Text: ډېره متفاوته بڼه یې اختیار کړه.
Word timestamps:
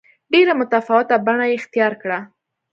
ډېره 0.31 0.53
متفاوته 0.59 1.15
بڼه 1.25 1.45
یې 1.49 1.55
اختیار 1.57 1.93
کړه. 2.01 2.19